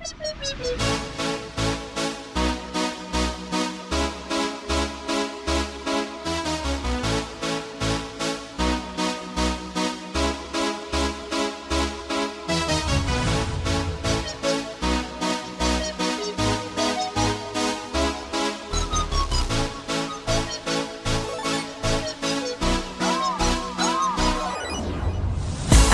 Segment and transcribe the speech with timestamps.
[0.00, 1.17] Beep, beep, beep,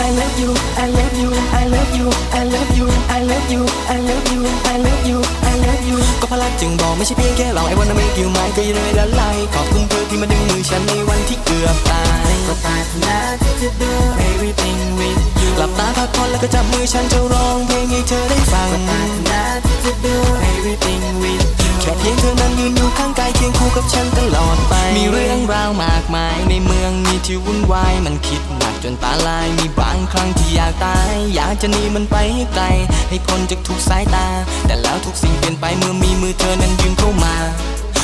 [0.06, 0.50] I love you,
[0.84, 1.30] I love you,
[1.60, 2.06] I love you,
[2.40, 2.86] I love you,
[3.16, 3.62] I love you,
[3.94, 4.40] I love you,
[4.72, 5.18] I love you,
[5.50, 13.92] I love you ก็เพราะรักจึงบอกไม่ใช่เพียงแค่ลองไอ้วันนั้นไม่เกี่ยวไหมก็ยังเลยละลายขอบคุณเธอที่มาดึงมือฉันในวันที่เกือบตายก็ปรารถนาที่จะ do
[14.30, 20.14] everything with you หลับตาพักผ่อนแล้วก็จับมือฉันจะร้องเพลงให้เธอได้ฟังปรารถนาที่จะ do
[20.52, 32.64] everything with you แค่เพียงเธอนั้น ยืนอยู่ข้างกายเคียงคู่กับฉันตลอดไป มีเรื่องราวมากมายในเมืองนี้ที่วุ่นวาย มันคิดหนักจนตาลาย มีบางครั้งที่อยากตาย อยากจะหนีมันไปให้ไกล
[33.08, 34.26] ให้พ้นจากทุกสายตา
[34.66, 37.34] แต่แล้วทุกสิ่งเปลี่ยนไปเมื่อมีมือเธอนั้นยืนเข้ามา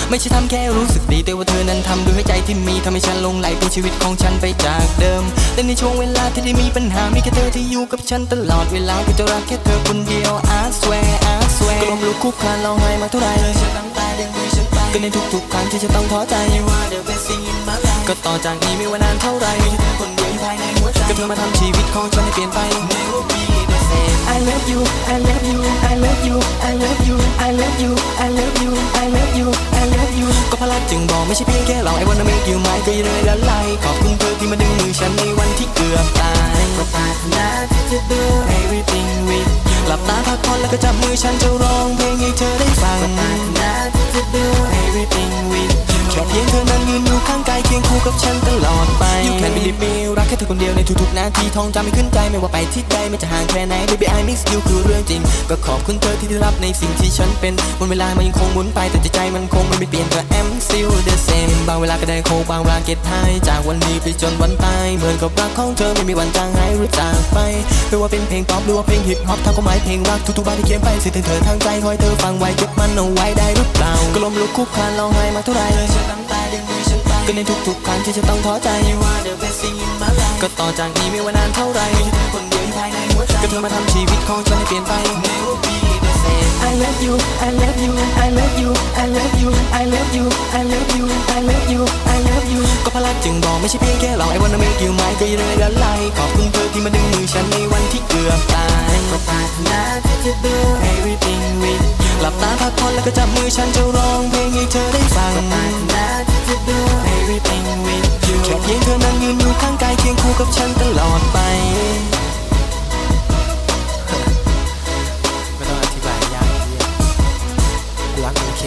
[0.09, 5.23] ไม่ใช่ทำแค่รู้สึกดีแต่ว่าเธอนั้นทำด้วยหัวใจที่มีทำให้ฉันหลงไหลเป็นชีวิตของฉันไปจากเดิม
[5.55, 13.35] แต่ในช่วงเวลาที่ได้มีปัญหา มีแค่เธอที่อยู่กับฉันตลอดเวลาก็จะรักแค่เธอคนเดียว I swear I swear ก็ลมลุกคุกคลานร้องไห้มาเท่าไหร่
[14.93, 22.59] ก็ในทุกๆครั้งที่จะต้องท้อใจ You are the best thing in my life ก็ต่อจากนี้ไม่ว่านานเท่าไหร่มีเธอคนเดียวอยู่ภายในหัวใจก็เธอมาทำชีวิตของฉันให้เปลี่ยนไป
[22.91, 24.81] Never be the same I love you
[25.15, 26.37] I love you I love you
[26.71, 27.93] I love you I love you
[28.25, 28.71] I love you
[29.03, 29.49] I love you
[29.81, 38.21] I love you ก็เพราะรักจึงบอกไม่ใช่เพียงแค่ลองไอ้วันนั้นไม่เกี่ยวไหมก็ยังเลยละลายขอบคุณเธอที่มาดึงมือฉันในวันที่เกือบตายก็ปรารถนาที่จะ do
[38.59, 42.00] everything with you หลับตาพักผ่อนแล้วก็จับมือฉันจะร้อง
[50.81, 63.13] ในทุกๆนาทีท่องจำไม่ขึ้นใจไม่ว่าไปที่ใดไม่จะห่างแค่ไหน Baby I miss you คือเรื่องจริง ก็ขอบคุณเธอที่ได้รับในสิ่งที่ฉันเป็นวันเวลามันยังคงหมุนไปแต่ใจใจมันคงไม่เปลี่ยนก็ I'm still the same บางเวลาก็ได้โคบางเวลาเก็ตไฮ
[63.49, 67.39] จากวันนี้ไปจนวันตายเหมือนกับรักของเธอไม่มีวันจางหายหรือจากไป
[67.89, 80.00] ไม่ว่าเป็นเพลงป๊อปหรือว่าเพลงฮิปฮอปทั้งความหมายเพลงรักทุกๆบาทที่เขียนไปสื่อถึงเธอทางใจคอยเธอฟังไว้เก็บมันเอาไว้ได้หรือเปล่าก็ลมลุกคุกคลานร้องไห้มาเท่าไหร่เธอฉันน้ำตาดึงมือฉันไปก็ในทุกๆครั้งที่จะต้องท้อใจ You are the best thing in
[80.43, 81.81] ก็ต่อจากนี้ไม่ว่านานเท่าไร
[82.33, 84.93] คนเดียวภายในหัวใจก็เธอมาทำชีวิตของฉันให้เปลี่ยนไป
[86.71, 87.15] I love you,
[87.47, 87.93] I love you,
[88.25, 88.71] I love you,
[89.03, 90.25] I love you, I love you,
[90.59, 91.05] I love you,
[91.37, 91.81] I love you,
[92.15, 100.55] I love you ก็พลังจึงบอกไม่ใช่เพียงแค่เรา I wanna make you mine ก็ยังไงละลายขอบคุณเธอที่มาดึงมือฉันในวันที่เกือบตายก็ปราหน้าที่จะดู
[100.93, 101.85] everything with
[102.21, 106.30] หลับตาพักผ่อนแล้วก็จับมือฉันจะร้องเพลงให้เธอได้ฟังก็ปราหน้า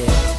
[0.06, 0.33] Yeah.